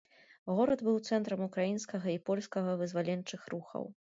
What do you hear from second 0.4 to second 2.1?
Горад быў цэнтрам украінскага